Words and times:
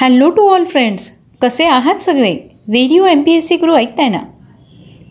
Hello 0.00 0.30
to 0.30 0.42
all 0.48 0.64
friends 0.64 1.10
कसे 1.42 1.64
आहात 1.64 1.94
सगळे? 1.94 2.32
Radio 2.68 3.04
M 3.04 3.22
P 3.22 3.32
S 3.32 3.48
C 3.48 3.56
Guru 3.56 3.74
ऐकताय 3.74 4.08
ना? 4.08 4.18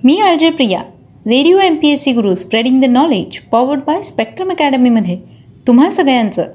मी 0.04 0.20
R 0.20 0.36
J 0.36 0.50
Priya 0.50 0.80
radio 1.28 1.58
M 1.58 1.76
P 1.76 1.90
S 1.90 2.04
C 2.04 2.12
Guru 2.12 2.36
spreading 2.36 2.82
the 2.82 2.86
knowledge 2.86 3.40
powered 3.52 3.80
by 3.80 4.02
Spectrum 4.02 4.52
अकॅडमीमध्ये 4.52 5.18
तुम्हा 5.68 5.90
सगळ्यांचं 5.92 6.46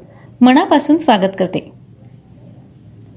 मनापासून 0.41 0.99
स्वागत 0.99 1.37
करते. 1.39 1.73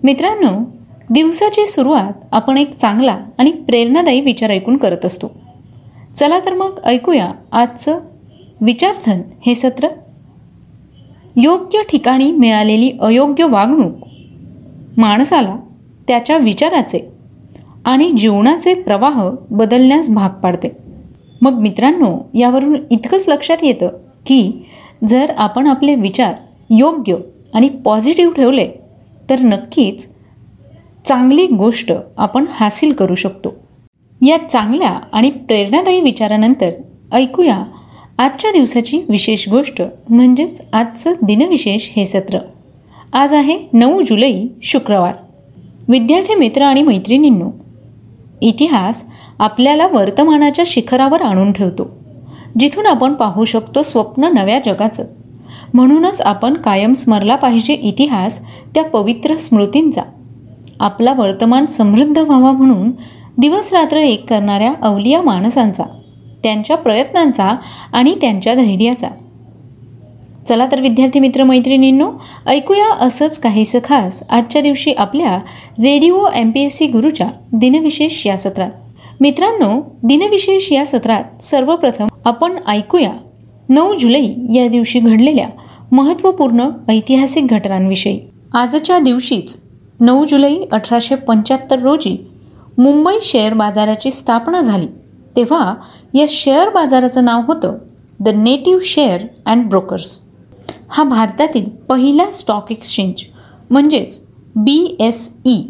मित्रांनो 0.03 0.73
दिवसाची 1.09 1.65
सुरुवात 1.65 2.25
आपण 2.31 2.57
एक 2.57 2.75
चांगला 2.75 3.17
आणि 3.37 3.51
प्रेरणादायी 3.51 4.21
विचार 4.21 4.49
ऐकून 4.49 4.77
करत 4.77 5.05
असतो. 5.05 5.27
चला 6.19 6.39
तर 6.39 6.53
मग 6.53 6.79
ऐकूया 6.83 7.27
आजचं 7.51 7.99
विचारधन 8.61 9.21
हे 9.45 9.55
सत्र. 9.55 9.87
योग्य 11.35 11.81
ठिकाणी 11.89 12.31
मिळालेली 12.31 12.91
अयोग्य 13.01 13.45
वागणूक 13.45 13.93
माणसाला 14.97 15.55
त्याच्या 16.07 16.37
विचाराचे 16.37 16.99
आणि 17.85 18.11
जीवनाचे 18.11 18.73
प्रवाह 18.73 19.29
बदलण्यास 19.51 20.09
भाग 20.09 20.29
पाडते. 20.29 20.69
मग 21.41 21.59
मित्रांनो 21.59 22.17
यावरून 22.33 22.75
इतकंच 22.89 23.25
लक्षात 23.27 23.63
येतं 23.63 23.97
की 24.25 24.51
जर 25.09 25.31
आपण 25.37 25.67
आपले 25.67 25.95
विचार 25.95 26.33
योग्य 26.69 27.15
आणि 27.53 27.69
पॉझिटिव्ह 27.85 28.33
ठेवले 28.33 28.67
तर 29.29 29.39
नक्कीच 29.39 30.07
चांगली 31.05 31.45
गोष्ट 31.47 31.91
आपण 32.17 32.45
हासिल 32.49 32.93
करू 32.93 33.15
शकतो. 33.15 33.53
या 34.21 34.37
चांगल्या 34.49 34.89
आणि 34.89 35.29
प्रेरणादायी 35.29 36.01
विचारानंतर 36.01 36.69
ऐकूया 37.13 37.63
आजच्या 38.17 38.51
दिवसाची 38.51 39.01
विशेष 39.09 39.47
गोष्ट 39.49 39.81
म्हणजेच 40.09 40.61
आजचं 40.73 41.13
दिनविशेष 41.21 41.89
हे 41.95 42.05
सत्र. 42.05 42.37
आज 43.15 43.33
आहे 43.33 43.57
नऊ 43.73 44.01
जुलै 44.01 44.33
शुक्रवार. 44.63 45.13
विद्यार्थी 45.87 46.35
मित्र 46.35 46.61
आणि 46.61 46.81
मैत्रिणींनो 46.81 47.49
इतिहास 48.41 49.03
आपल्याला 49.39 49.87
वर्तमानाच्या 49.87 50.63
शिखरावर 50.67 51.21
आणून 51.21 51.51
ठेवतो 51.51 51.87
जिथून 52.59 52.85
आपण 52.85 53.13
पाहू 53.13 53.45
शकतो 53.45 53.83
स्वप्न 53.83 54.23
नव्या 54.23 54.59
जगाचं. 54.65 55.05
म्हणूनच 55.73 56.21
आपण 56.21 56.53
कायम 56.53 56.93
स्मरला 56.93 57.35
पाहिजे 57.35 57.73
इतिहास 57.73 58.41
त्या 58.73 58.83
पवित्र 58.83 59.35
स्मृतींचा. 59.35 60.01
आपला 60.79 61.13
वर्तमान 61.13 61.65
समृद्ध 61.65 62.17
व्हावा 62.17 62.51
म्हणून 62.51 62.91
दिवसरात्र 63.37 63.97
एक 63.97 64.29
करणाऱ्या 64.29 64.73
अवलिया 64.81 65.21
माणसांचा 65.21 65.83
त्यांच्या 66.43 66.77
प्रयत्नांचा 66.77 67.55
आणि 67.93 68.15
त्यांच्या 68.21 68.55
धैर्याचा. 68.55 69.07
चला 70.47 70.67
तर 70.71 70.81
विद्यार्थी 70.81 71.19
मित्र 71.19 71.43
मैत्रिणींनो 71.43 72.11
ऐकूया 72.47 72.93
असंच 72.93 73.39
काहीसं 73.39 73.79
खास 73.83 74.23
आजच्या 74.29 74.61
दिवशी 74.61 74.93
आपल्या 74.93 75.35
radio 75.83 76.25
M 76.35 76.51
P 76.51 76.61
S 76.61 76.77
C 76.77 76.87
गुरुच्या 76.87 77.27
दिनविशेष 77.53 78.27
या 78.27 78.37
सत्रात. 78.37 78.71
मित्रांनो 79.21 79.81
दिनविशेष 80.03 80.71
या 80.71 80.85
सत्रात 80.85 81.43
सर्वप्रथम 81.43 82.07
आपण 82.25 82.53
ऐकूया 82.67 83.11
नऊ 83.69 83.93
जुलै 83.93 84.25
या 84.53 84.67
दिवशी 84.67 84.99
घडलेल्या 84.99 85.47
महत्त्वपूर्ण 85.91 86.69
ऐतिहासिक 86.89 87.47
घटनांविषयी. 87.47 88.19
आजच्या 88.53 88.99
दिवशीच 88.99 89.55
नऊ 89.99 90.25
जुलै 90.25 90.55
अठराशे 90.71 91.15
पंच्याहत्तर 91.15 91.79
रोजी 91.79 92.27
मुंबई 92.77 93.17
शेअर 93.21 93.53
बाजाराची 93.53 94.11
स्थापना 94.11 94.61
झाली. 94.61 94.87
तेव्हा 95.35 95.73
या 96.13 96.25
शेअर 96.29 96.69
बाजाराचं 96.69 97.25
नाव 97.25 97.41
होतं 97.47 97.77
the 98.19 98.27
native 98.27 98.81
share 98.83 99.21
and 99.45 99.69
brokers. 99.69 100.19
हा 100.89 101.03
भारतातील 101.03 101.69
पहिला 101.89 102.29
स्टॉक 102.31 102.71
एक्सचेंज 102.71 103.23
म्हणजेच 103.69 104.19
B 104.55 104.95
S 104.99 105.29
E 105.45 105.61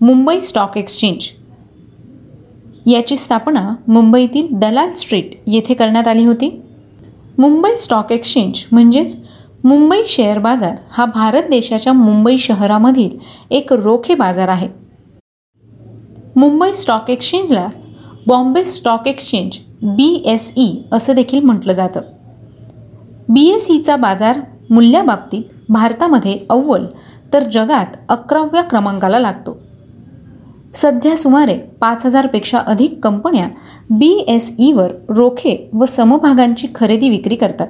Mumbai 0.00 0.40
stock 0.40 0.76
exchange 0.76 1.30
याची 2.86 3.16
स्थापना 3.16 3.74
मुंबईतील 3.88 4.48
दलाल 4.52 4.92
स्ट्रीट 4.92 5.34
येथे 5.46 5.74
करण्यात 5.74 6.08
आली 6.08 6.24
होती. 6.24 6.48
मुंबई 7.38 7.74
स्टॉक 7.76 8.12
एक्सचेंज 8.12 8.64
म्हणजेच 8.72 9.16
मुंबई 9.64 10.02
शेअर 10.08 10.38
बाजार 10.38 10.76
हा 10.90 11.04
भारत 11.04 11.42
देशाच्या 11.50 11.92
मुंबई 11.92 12.36
शहरामधील 12.36 13.16
एक 13.50 13.72
रोखे 13.72 14.14
बाजार 14.14 14.48
आहे. 14.48 14.68
Mumbai 16.36 16.72
stock 16.72 17.10
एक्सचेंजला 17.10 17.68
Bombay 18.26 18.64
stock 18.64 19.06
exchange 19.06 19.58
B 19.82 20.22
S 20.26 20.52
E 20.56 20.74
असं 20.92 21.14
देखील 21.14 21.40
म्हटलं 21.40 21.72
जातं. 21.72 22.00
बी 23.28 23.48
एस 23.50 23.70
ईचा 23.70 23.96
बाजार 23.96 24.40
मूल्याबाबतीत 24.70 25.42
भारतामध्ये 25.68 26.38
अव्वल 26.50 26.86
तर 27.32 27.42
जगात 27.42 27.96
अकराव्या 28.08 28.62
क्रमांकाला 28.62 29.18
लागतो. 29.18 29.56
सध्या 30.74 31.16
सुमारे 31.16 31.54
पाच 31.80 32.06
हजारपेक्षा 32.06 32.58
अधिक 32.58 32.98
कंपन्या 33.02 33.48
बी 33.90 34.10
एस 34.28 34.52
ईवर 34.58 34.90
रोखे 35.08 35.56
व 35.74 35.84
समभागांची 35.84 36.68
खरेदी 36.74 37.08
विक्री 37.08 37.36
करतात. 37.36 37.66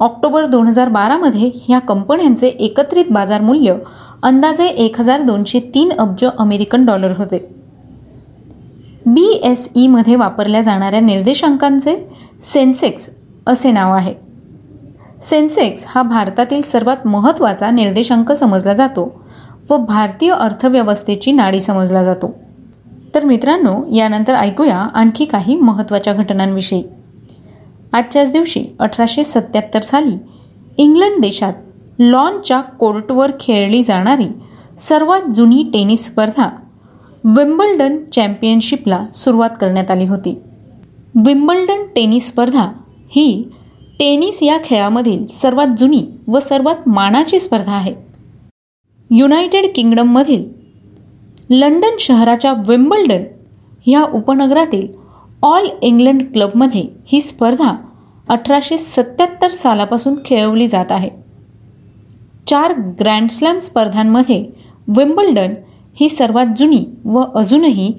ऑक्टोबर 0.00 0.46
दोन 0.46 0.66
हजार 0.66 0.88
बारामध्ये 0.88 1.50
ह्या 1.54 1.78
कंपन्यांचे 1.78 2.48
एकत्रित 2.48 3.04
बाजार 3.10 3.40
मूल्य 3.40 3.74
अंदाजे 4.22 4.64
एक 4.64 5.00
हजार 5.00 5.22
दोनशे 5.22 5.60
तीन 5.74 5.92
अब्ज 5.98 6.24
अमेरिकन 6.38 6.84
डॉलर 6.86 7.12
होते. 7.16 7.38
बी 9.06 9.40
एस 9.44 9.68
ईमध्ये 9.76 10.16
वापरल्या 10.16 10.62
जाणाऱ्या 10.62 11.00
निर्देशांकांचे 11.00 11.96
सेन्सेक्स 12.42 13.10
असे 13.46 13.70
नाव 13.72 13.92
आहे. 13.92 14.25
सेन्सेक्स 15.22 15.84
हा 15.86 16.02
भारतातील 16.02 16.62
सर्वात 16.62 17.06
महत्त्वाचा 17.06 17.70
निर्देशांक 17.70 18.32
समजला 18.32 18.74
जातो 18.74 19.24
व 19.70 19.76
भारतीय 19.76 20.30
अर्थव्यवस्थेची 20.30 21.32
नाडी 21.32 21.60
समजला 21.60 22.04
जातो. 22.04 22.34
तर 23.14 23.24
मित्रांनो 23.24 23.94
यानंतर 23.94 24.34
ऐकूया 24.34 24.76
आणखी 24.76 25.24
काही 25.24 25.56
महत्त्वाच्या 25.56 26.12
घटनांविषयी. 26.12 26.82
आजच्याच 27.92 28.32
दिवशी 28.32 28.64
अठराशे 28.78 29.24
सत्याहत्तर 29.24 29.80
साली 29.80 30.16
इंग्लंड 30.76 31.22
देशात 31.22 31.52
लॉनच्या 31.98 32.60
कोर्टवर 32.60 33.30
खेळली 33.40 33.82
जाणारी 33.82 34.28
सर्वात 34.78 35.30
जुनी 35.30 35.70
टेनिस 35.72 36.04
स्पर्धा 36.04 36.48
विम्बल्डन 37.24 37.96
चॅम्पियनशिपला 38.12 39.06
सुरुवात 39.14 39.50
करण्यात 39.60 39.90
आली 39.90 40.04
होती. 40.04 40.40
विम्बल्डन 41.24 41.86
टेनिस 41.94 42.28
स्पर्धा 42.28 42.68
ही 43.08 43.48
टेनिस 43.98 44.42
या 44.42 44.56
खेळामधील 44.64 45.24
सर्वात 45.32 45.66
जुनी 45.78 46.02
व 46.28 46.38
सर्वात 46.38 46.88
मानाची 46.88 47.38
स्पर्धा 47.40 47.72
आहे. 47.72 47.94
युनायटेड 49.10 49.66
किंगडममधील 49.74 50.44
लंडन 51.50 51.96
शहराच्या 52.00 52.52
विम्बल्डन 52.68 53.22
ह्या 53.86 54.02
उपनगरातील 54.14 54.86
ऑल 55.42 55.68
इंग्लंड 55.82 56.22
क्लबमध्ये 56.32 56.82
ही 57.08 57.20
स्पर्धा 57.20 57.74
अठराशे 58.28 58.76
सत्याहत्तर 58.78 59.48
सालापासून 59.48 60.14
खेळवली 60.24 60.66
जात 60.68 60.92
आहे. 60.92 61.10
चार 62.46 62.72
ग्रँडस्लॅम 63.00 63.58
स्पर्धांमध्ये 63.58 64.44
विम्बल्डन 64.96 65.54
ही 66.00 66.08
सर्वात 66.08 66.46
जुनी 66.58 66.84
व 67.04 67.22
अजूनही 67.34 67.92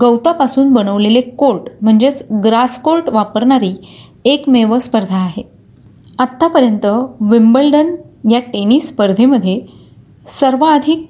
गवतापासून 0.00 0.72
बनवलेले 0.72 1.20
कोर्ट 1.20 1.68
म्हणजेच 1.82 2.26
ग्रास 2.44 2.80
कोर्ट 2.82 3.08
वापरणारी 3.08 3.74
एकमेव 4.24 4.78
स्पर्धा 4.78 5.16
आहे. 5.16 5.42
आत्तापर्यंत 6.18 6.86
विम्बल्डन 7.20 7.94
या 8.30 8.40
टेनिस 8.40 8.88
स्पर्धेमध्ये 8.88 9.60
सर्वाधिक 10.26 11.06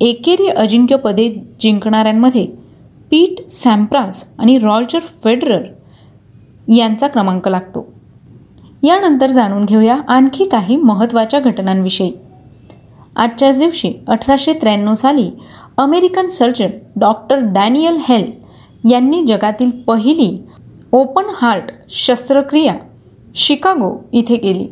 एकेरी 0.00 0.48
अजिंक्यपदे 0.48 1.28
जिंकणाऱ्यांमध्ये 1.60 2.46
पीट 3.10 3.50
सॅम्प्रास 3.50 4.24
आणि 4.38 4.58
रॉल्जर 4.58 4.98
फेडरर 4.98 5.62
यांचा 6.68 7.08
क्रमांक 7.08 7.48
लागतो. 7.48 7.92
यानंतर 8.82 9.30
जाणून 9.30 9.64
घेऊया 9.64 9.98
आणखी 10.08 10.44
काही 10.44 10.76
महत्त्वाच्या 10.76 11.40
घटनांविषयी. 11.40 12.12
आजच्याच 13.16 13.58
दिवशी 13.58 13.92
अठराशे 14.08 14.52
त्र्याण्णव 14.52 14.94
साली 14.94 15.30
American 15.78 16.28
surgeon 16.28 16.70
doctor 16.96 17.38
Daniel 17.38 17.98
Hale 18.08 18.30
यांनी 18.90 19.24
जगातील 19.26 19.70
पहिली 19.70 20.42
ओपन 20.94 21.24
हार्ट 21.36 21.70
शस्त्रक्रिया 21.88 22.74
शिकागो 23.34 23.90
इथे 24.12 24.36
केली. 24.36 24.66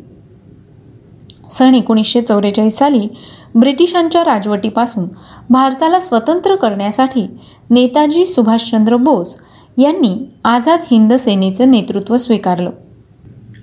सन 1.51 1.75
एकोणीसशे 1.75 2.21
चौवेचाळीस 2.21 2.77
साली 2.77 3.07
ब्रिटिशांच्या 3.55 4.23
राजवटीपासून 4.23 5.07
भारताला 5.49 5.99
स्वतंत्र 5.99 6.55
करण्यासाठी 6.55 7.27
नेताजी 7.69 8.25
सुभाषचंद्र 8.25 8.95
बोस 8.95 9.35
यांनी 9.77 10.15
आझाद 10.43 10.79
हिंद 10.91 11.13
सेनेचं 11.13 11.71
नेतृत्व 11.71 12.17
स्वीकारलं. 12.17 12.69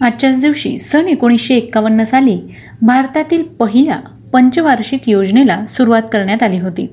आजच्याच 0.01 0.41
दिवशी 0.41 0.79
सन 0.79 1.09
एकोणीसशे 1.09 1.57
एक्कावन्न 1.57 2.05
साली 2.05 2.41
भारतातील 2.83 3.43
पहिल्या 3.43 4.01
पंचवार्षिक 4.33 5.09
योजनेला 5.09 5.67
सुरुवात 5.67 6.03
करण्यात 6.13 6.43
आली 6.43 6.59
होती. 6.59 6.87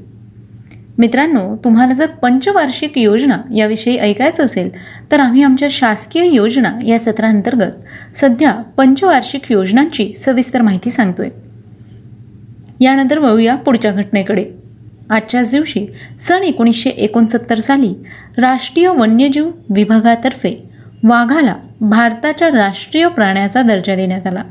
मित्रांनो 0.97 1.55
तुम्हाला 1.55 1.93
जर 1.93 2.05
पंचवार्षिक 2.05 2.97
योजना 2.97 3.37
याविषयी 3.55 3.97
ऐकायचं 3.97 4.43
असेल 4.45 4.69
तर 5.11 5.19
आम्ही 5.19 5.43
आमच्या 5.43 5.67
शासकीय 5.71 6.25
योजना 6.25 6.79
या 6.85 6.99
सत्रांतर्गत 6.99 8.15
सध्या 8.15 8.51
पंचवार्षिक 8.77 9.51
योजनांची 9.51 10.13
सविस्तर 10.13 10.61
माहिती 10.61 10.89
सांगतोय. 10.89 11.29
यानंतर 12.79 13.19
वळूया 13.19 13.55
पुढच्या 13.55 13.91
घटनेकडे. 13.91 14.45
आजच्याच 15.09 15.51
दिवशी 15.51 15.85
सन 16.19 16.43
एकोणीसशे 16.43 16.89
एकोणसत्तर 16.89 17.59
साली 17.59 17.93
राष्ट्रीय 18.37 18.87
वन्यजीव 18.87 19.51
विभागातर्फे 19.75 20.69
वाघाला 21.03 21.55
भारताच्या 21.81 22.47
राष्ट्रीय 22.47 23.07
प्राण्याचा 23.07 23.61
दर्जा 23.61 23.95
देण्यात 23.95 24.27
आला. 24.27 24.43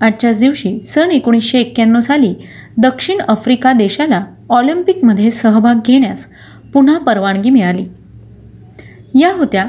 आजच्याच 0.00 0.38
दिवशी 0.38 0.80
सन 0.80 1.10
एकोणीसशे 1.10 1.58
एक्क्याण्णव 1.58 2.00
साली 2.00 2.34
दक्षिण 2.78 3.20
आफ्रिका 3.28 3.72
देशाला 3.72 4.24
ऑलिम्पिकमध्ये 4.50 5.30
सहभाग 5.30 5.74
घेण्यास 5.86 6.28
पुन्हा 6.72 6.98
परवानगी 6.98 7.50
मिळाली. 7.50 7.86
या 9.20 9.32
होत्या 9.32 9.66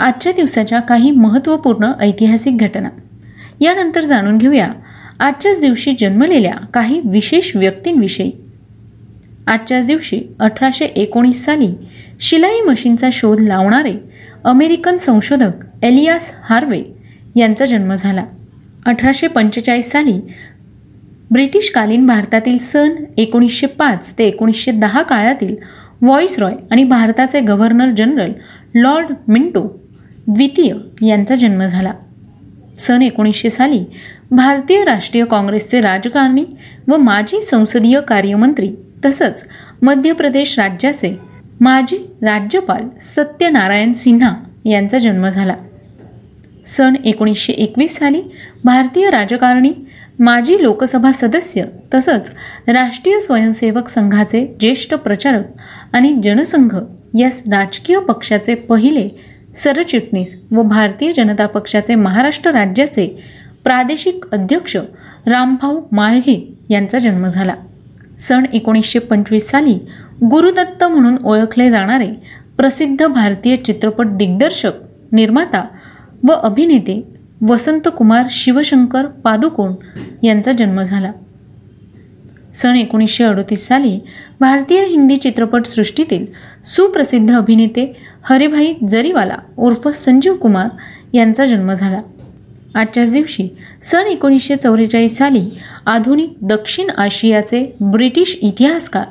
आजच्या 0.00 0.32
दिवसाच्या 0.32 0.80
काही 0.80 1.10
महत्त्वपूर्ण 1.10 1.92
ऐतिहासिक 2.00 2.58
घटना. 2.58 2.88
यानंतर 3.60 4.04
जाणून 4.04 4.38
घेऊया 4.38 4.68
आजच्याच 5.20 5.60
दिवशी 5.60 5.92
जन्मलेल्या 6.00 6.54
काही 6.74 7.00
विशेष 7.04 7.56
व्यक्तींविषयी. 7.56 8.32
आजच्याच 9.46 9.86
दिवशी 9.86 10.20
अठराशे 10.40 10.84
एकोणीस 10.84 11.44
साली 11.44 11.74
शिलाई 12.20 12.60
मशीनचा 12.60 13.08
शोध 13.12 13.40
लावणारे 13.40 13.94
अमेरिकन 14.44 14.96
संशोधक 14.96 15.84
एलियास 15.84 16.32
हार्वे 16.42 16.82
यांचा 17.36 17.64
जन्म 17.64 17.94
झाला. 17.94 18.24
अठराशे 18.86 19.26
पंचेचाळीस 19.26 19.90
साली 19.90 20.20
ब्रिटिशकालीन 21.32 22.06
भारतातील 22.06 22.58
सन 22.58 22.90
एकोणीसशे 23.16 23.66
पाच 23.66 24.12
ते 24.18 24.24
एकोणीसशे 24.24 24.72
दहा 24.72 25.02
काळातील 25.02 25.54
रॉय 26.38 26.54
आणि 26.70 26.84
भारताचे 26.84 27.40
गव्हर्नर 27.40 27.90
जनरल 27.90 28.32
लॉर्ड 28.74 29.12
मिंटो 29.28 29.62
द्वितीय 30.26 31.06
यांचा 31.06 31.34
जन्म 31.34 31.64
झाला. 31.64 31.92
सन 32.78 33.02
एकोणीसशे 33.02 33.50
साली 33.50 33.84
भारतीय 34.30 34.84
राष्ट्रीय 34.84 35.24
काँग्रेसचे 35.24 35.80
राजकारणी 35.80 36.44
व 36.88 36.96
माजी 36.96 37.40
संसदीय 37.40 38.00
कार्यमंत्री 38.00 38.70
तसंच 39.04 39.44
मध्य 39.82 40.12
प्रदेश 40.12 40.58
राज्याचे 40.58 41.16
माजी 41.60 41.96
राज्यपाल 42.22 42.88
सत्यनारायण 43.00 43.92
सिन्हा 43.92 44.34
यांचा 44.64 44.98
जन्म 44.98 45.28
झाला. 45.28 45.54
सन 46.66 46.94
एकोणीसशे 47.04 47.52
एकवीस 47.52 47.98
साली 47.98 48.22
भारतीय 48.64 49.10
राजकारणी 49.10 49.72
माजी 50.18 50.56
लोकसभा 50.62 51.10
सदस्य 51.12 51.64
तसंच 51.94 52.30
राष्ट्रीय 52.68 53.18
स्वयंसेवक 53.20 53.88
संघाचे 53.88 54.56
ज्येष्ठ 54.60 54.94
प्रचारक 54.94 55.42
आणि 55.92 56.14
जनसंघ 56.22 56.74
या 57.14 57.28
राजकीय 57.50 57.98
पक्षाचे 57.98 58.54
पहिले 58.54 59.08
सरचिटणीस 59.56 60.36
व 60.50 60.62
भारतीय 60.62 61.12
जनता 61.12 61.46
पक्षाचे 61.46 61.94
महाराष्ट्र 61.94 62.50
राज्याचे 62.50 63.06
प्रादेशिक 63.64 64.24
अध्यक्ष 64.32 64.76
रामभाऊ 65.26 65.80
माळघे 65.92 66.54
यांचा 66.70 66.98
जन्म 66.98 67.26
झाला. 67.26 67.54
सन 68.18 68.44
एकोणीसशे 68.52 68.98
पंचवीस 68.98 69.50
साली 69.50 69.74
गुरुदत्त 70.30 70.84
म्हणून 70.84 71.16
ओळखले 71.24 71.70
जाणारे 71.70 72.08
प्रसिद्ध 72.56 73.06
भारतीय 73.06 73.56
चित्रपट 73.56 74.06
दिग्दर्शक 74.06 74.72
निर्माता 75.12 75.64
व 76.28 76.32
अभिनेते 76.32 77.15
वसंतकुमार 77.42 78.26
शिवशंकर 78.30 79.06
पादुकोण 79.06 79.72
यांचा 80.22 80.52
जन्म 80.52 80.82
झाला. 80.82 81.12
सन 82.54 82.76
एकोणीसशे 82.76 83.24
अडोतीस 83.24 83.66
साली 83.66 84.00
भारतीय 84.40 84.84
हिंदी 84.84 85.16
चित्रपटसृष्टीतील 85.16 86.26
सुप्रसिद्ध 86.64 87.34
अभिनेते 87.34 87.96
हरिभाई 88.22 88.74
जरीवाला 88.88 89.36
उर्फ 89.56 89.88
संजीव 89.88 90.34
कुमार 90.34 90.68
यांचा 91.12 91.44
जन्म 91.44 91.72
झाला. 91.72 92.00
आजच्याच 92.74 93.12
दिवशी 93.12 93.48
सन 93.82 94.06
एकोणीसशे 94.06 94.56
चौवेचाळीस 94.56 95.16
साली 95.18 95.42
आधुनिक 95.86 96.34
दक्षिण 96.42 96.90
आशियाचे 96.90 97.76
ब्रिटिश 97.80 98.38
इतिहासकार 98.42 99.06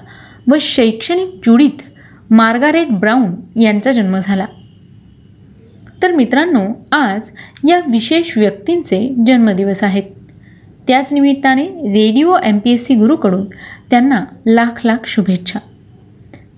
व 0.52 0.56
शैक्षणिक 0.62 1.40
जुडीत 1.46 1.82
मार्गारेट 2.30 2.92
ब्राऊन 2.92 3.60
यांचा 3.60 3.92
जन्म 3.92 4.18
झाला. 4.20 4.46
तर 6.06 6.12
मित्रांनो 6.12 6.86
आज 6.92 7.32
या 7.68 7.80
विशेष 7.88 8.38
व्यक्तींचे 8.38 9.16
जन्मदिवस 9.28 9.84
आहेत. 9.84 10.04
त्याच 10.88 11.14
निमित्ताने 11.14 11.64
radio 11.66 12.36
M 12.44 12.60
P 12.60 12.72
S 12.72 12.86
C 12.86 12.96
गुरुकडून 12.96 13.46
त्यांना 13.90 14.26
लाख 14.48 14.86
लाख 14.86 14.98
शुभेच्छा. 15.06 15.60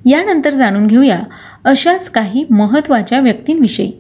यानंतर 0.06 0.50
जाणून 0.50 0.88
घेऊया 0.88 1.20
अशाच 1.64 2.10
काही 2.10 2.46
महत्त्वाच्या 2.50 3.20
व्यक्तींविषयी 3.20 3.92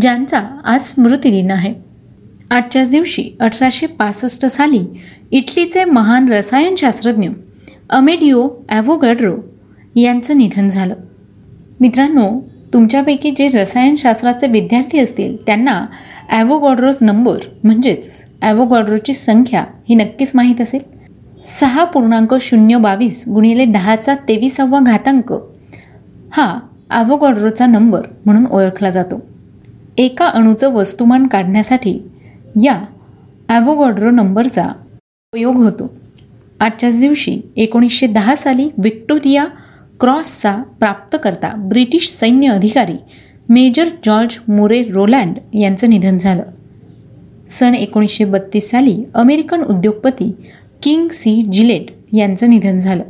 ज्यांचा 0.00 0.42
आज 0.64 0.80
स्मृतिदिन 0.80 1.50
आहे. 1.50 1.74
आजच्याच 2.50 2.90
दिवशी 2.90 3.30
अठराशे 3.40 3.86
पासष्ट 3.86 4.46
साली 4.46 4.84
इटलीचे 5.30 5.84
महान 5.84 6.32
रसायनशास्त्रज्ञ 6.32 7.28
अमेडिओ 7.90 8.48
ॲव्होगॅड्रो 8.68 9.36
यांचं 9.96 10.38
निधन 10.38 10.68
झालं. 10.68 10.94
मित्रांनो 11.80 12.49
तुमच्यापैकी 12.72 13.30
जे 13.30 13.48
रसायनशास्त्राचे 13.54 14.46
विद्यार्थी 14.46 14.98
असतील 14.98 15.36
त्यांना 15.46 15.84
ॲव्होगॉड्रोज 16.28 16.96
नंबर 17.00 17.38
म्हणजेच 17.64 18.08
ॲवोगॉड्रोची 18.42 19.14
संख्या 19.14 19.64
ही 19.88 19.94
नक्कीच 19.94 20.32
माहीत 20.34 20.60
असेल? 20.60 20.80
सहा 21.44 21.84
पूर्णांक 21.84 22.34
शून्य 22.40 22.76
बावीस 22.76 23.24
गुणिले 23.28 23.64
दहाचा 23.64 24.14
तेविसावा 24.28 24.78
घातांक. 24.80 25.32
हा 26.32 26.58
ॲव्होगॉड्रोचा 26.90 27.66
नंबर 27.66 28.06
म्हणून 28.24 28.46
ओळखला 28.46 28.90
जातो. 28.90 29.20
एका 29.98 30.26
अणूचं 30.26 30.72
वस्तुमान 30.72 31.26
काढण्यासाठी 31.26 31.98
या 32.62 32.78
ॲव्होगॉड्रो 33.48 34.10
नंबरचा 34.10 34.66
उपयोग 35.32 35.56
होतो. 35.56 35.90
आजच्याच 36.60 37.00
दिवशी 37.00 37.40
एकोणीसशे 37.56 38.06
दहा 38.06 38.34
साली 38.34 38.68
विक्टोरिया 38.78 39.44
क्रॉसचा 40.00 40.52
प्राप्तकर्ता 40.80 41.48
ब्रिटिश 41.56 42.08
सैन्य 42.10 42.48
अधिकारी 42.48 42.96
मेजर 43.48 43.88
जॉर्ज 44.04 44.38
मोरे 44.48 44.82
रोलँड 44.84 45.38
यांचं 45.54 45.90
निधन 45.90 46.18
झालं. 46.18 46.42
सन 47.48 47.74
एकोणीसशे 47.74 48.24
बत्तीस 48.24 48.70
साली 48.70 49.02
अमेरिकन 49.14 49.62
उद्योगपती 49.62 50.30
किंग 50.82 51.08
सी 51.08 51.42
जिलेट 51.42 51.90
यांचं 52.12 52.50
निधन 52.50 52.78
झालं. 52.78 53.02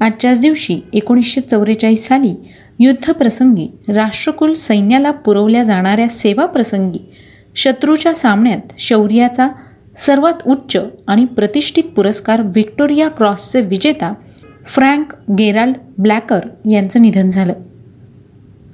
आजच्याच 0.00 0.40
दिवशी 0.40 0.80
एकोणीसशे 0.92 1.40
चौवेचाळीस 1.40 2.06
साली 2.08 2.34
युद्धप्रसंगी 2.78 3.68
राष्ट्रकुल 3.88 4.54
सैन्याला 4.54 5.10
पुरवल्या 5.10 5.64
जाणाऱ्या 5.64 6.08
सेवाप्रसंगी 6.08 6.98
शत्रूच्या 7.54 8.14
सामन्यात 8.14 8.72
शौर्याचा 8.78 9.48
सर्वात 9.96 10.48
उच्च 10.48 10.76
आणि 11.06 11.24
प्रतिष्ठित 11.24 11.84
पुरस्कार 11.96 12.42
व्हिक्टोरिया 12.42 13.08
क्रॉसचे 13.08 13.60
विजेता 13.60 14.12
फ्रँक 14.66 15.12
गेराल्ड 15.38 15.76
ब्लॅकर 15.98 16.40
यांचं 16.70 17.02
निधन 17.02 17.30
झालं. 17.30 17.52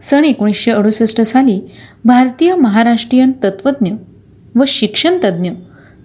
सन 0.01 0.25
एकोणीसशे 0.25 0.71
अडुसष्ट 0.71 1.21
साली 1.21 1.61
भारतीय 2.05 2.55
महाराष्ट्रीयन 2.55 3.33
तत्त्वज्ञ 3.45 3.93
व 4.57 4.65
शिक्षणतज्ज्ञ 4.67 5.51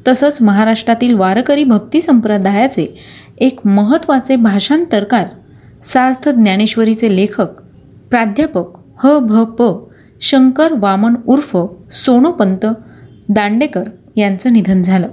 तसंच 0.07 0.41
महाराष्ट्रातील 0.41 1.13
वारकरी 1.13 1.63
भक्ती 1.63 2.01
संप्रदायाचे 2.01 2.85
एक 3.37 3.59
महत्त्वाचे 3.65 4.35
भाषांतरकार 4.35 5.27
सार्थ 5.83 6.29
ज्ञानेश्वरीचे 6.29 7.15
लेखक 7.15 7.61
प्राध्यापक 8.09 8.77
ह 9.03 9.17
भ 9.19 9.43
प 9.59 9.63
शंकर 10.21 10.73
वामन 10.77 11.15
उर्फ 11.27 11.57
सोनोपंत 11.91 12.65
दांडेकर 13.29 13.83
यांचं 14.15 14.53
निधन 14.53 14.81
झालं. 14.81 15.07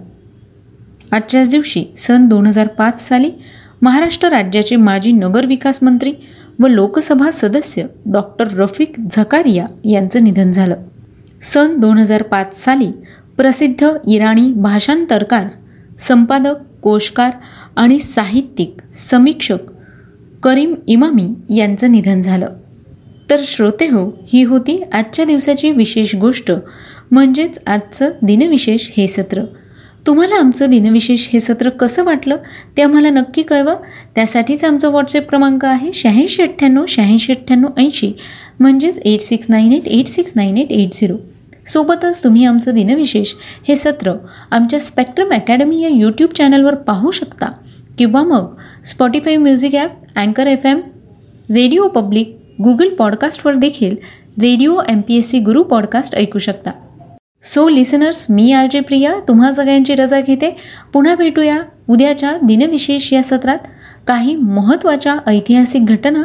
आजच्याच 1.12 1.50
दिवशी 1.50 1.84
सन 1.96 2.26
दोन 2.28 2.46
हजार 2.46 2.66
पाच 2.68 3.08
साली 3.08 3.30
महाराष्ट्र 3.82 4.28
राज्याचे 4.28 4.76
माजी 4.76 5.12
नगरविकास 5.12 5.78
मंत्री 5.82 6.12
व 6.58 6.66
लोकसभा 6.66 7.30
सदस्य 7.30 7.87
डॉक्टर 8.06 8.49
रफिक 8.52 8.92
झकारिया 9.16 9.66
यांचं 9.85 10.25
निधन 10.25 10.50
झालं. 10.52 10.76
सन 11.42 11.76
दोन 11.80 11.99
हजार 11.99 12.23
पाच 12.23 12.64
साली 12.64 12.90
प्रसिद्ध 13.37 13.88
इराणी 14.06 14.52
भाषांतरकार 14.52 15.47
संपादक 15.99 16.54
कोशकार 16.82 17.30
आणि 17.76 17.99
साहित्यिक 17.99 18.76
समीक्षक 18.92 19.58
करीम 20.42 20.75
इमामी 20.87 21.35
यांचं 21.56 21.92
निधन 21.92 22.20
झालं. 22.20 22.49
तर 23.30 23.37
श्रोते 23.38 23.87
हो 23.87 24.18
ही 24.26 24.42
होती 24.42 24.82
आजच्या 24.92 25.25
दिवसाची 25.25 25.70
विशेष 25.70 26.14
गोष्ट 26.16 26.52
म्हणजेच 27.11 27.58
आजचं 27.66 28.11
दिनविशेष 28.23 28.90
हे 28.97 29.06
सत्र. 29.06 29.42
तुम्हाला 30.08 30.34
आमचं 30.34 30.70
दिनविशेष 30.70 31.28
हे 31.32 31.40
सत्र 31.40 31.68
कसं 31.70 32.04
वाटलं 32.04 32.36
ते 32.76 32.82
आम्हाला 32.82 33.10
नक्की 33.10 33.42
कळवा. 33.42 33.74
त्यासाठीच 34.14 34.64
आमचा 34.64 34.88
व्हॉट्सअप 34.88 35.28
क्रमांक 35.28 35.64
आहे 35.64 35.92
शहाऐंशी 35.92 36.42
अठ्ठ्याण्णव 36.42 36.84
शहाऐंशी 36.88 37.32
अठ्ठ्याण्णव 37.32 37.68
ऐंशी. 37.78 38.12
म्हणजेच 38.60 38.98
eight 38.98 39.20
six 39.20 39.46
nine 39.48 39.72
eight 39.72 39.88
eight 39.88 40.06
six 40.06 40.32
nine 40.36 40.58
eight 40.58 40.72
eight 40.72 40.88
zero 40.92 41.16
सोबतच 41.66 42.24
तुम्ही 42.24 42.44
आमचं 42.44 42.74
दिनविशेष 42.74 43.32
हे 43.68 43.76
सत्र 43.76 44.12
आमच्या 44.50 44.80
स्पेक्ट्रम 44.80 45.32
अकॅडमी 45.32 45.82
या 45.82 45.88
यूट्यूब 45.88 46.30
चॅनलवर 46.30 46.74
पाहू 46.74 47.10
शकता. 47.10 47.46
किंवा 47.98 48.22
मग 48.22 48.54
स्पॉटीफाय 48.84 49.36
म्युझिक 49.36 49.74
ॲप 49.74 49.90
अँकर 50.16 50.46
F 50.46 50.66
M 50.66 50.80
radio 51.50 51.88
public 51.88 52.36
Google 52.62 52.88
पॉडकास्टवर 52.88 53.54
देखील 53.54 53.96
radio 54.42 54.80
M 54.88 55.00
P 55.00 55.16
S 55.16 55.30
C 55.30 55.38
Guru 55.38 55.62
podcast 55.62 56.14
ऐकू 56.14 56.38
शकता. 56.38 56.70
सो 57.42 57.68
लिसनर्स 57.68 58.26
मी 58.30 58.52
आर 58.52 58.66
जे 58.71 58.80
प्रिया 58.80 59.14
तुम्हा 59.28 59.52
सगळ्यांची 59.52 59.95
रजा 59.95 60.21
घेते. 60.21 60.57
पुन्हा 60.92 61.14
भेटूया 61.14 61.59
उद्याच्या 61.90 62.38
दिनविशेष 62.42 63.12
या 63.12 63.23
सत्रात. 63.23 63.59
काही 64.07 64.37
महत्त्वाच्या 64.37 65.16
ऐतिहासिक 65.26 65.85
घटना 65.85 66.23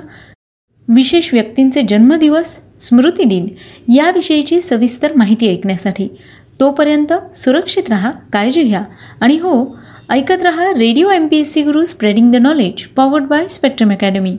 विशेष 0.88 1.34
व्यक्तींचे 1.34 1.82
जन्मदिवस 1.82 2.60
स्मृती 2.80 3.24
दिन 3.24 3.46
याविषयीची 3.94 4.62
सविस्तर 4.62 5.12
माहिती 5.16 5.52
ऐकण्यासाठी. 5.52 6.08
तोपर्यंत 6.60 7.36
सुरक्षित 7.36 7.84
रहा 7.90 8.12
काळजी 8.34 8.64
घ्या. 8.64 8.82
आणि 9.22 9.38
हो 9.38 9.78
ऐकत 10.10 10.44
रहा 10.44 10.70
radio 10.70 11.10
M 11.10 11.28
P 11.28 11.38
S 11.38 11.54
C 11.54 11.62
Guru 11.62 11.84
spreading 11.84 12.32
the 12.32 12.36
knowledge 12.36 12.88
powered 12.88 13.24
by 13.24 13.48
Spectrum 13.48 13.92
academy 13.92 14.38